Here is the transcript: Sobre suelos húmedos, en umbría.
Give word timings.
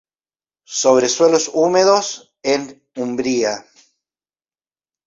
Sobre 0.79 1.07
suelos 1.07 1.51
húmedos, 1.53 2.33
en 2.41 2.81
umbría. 2.95 3.67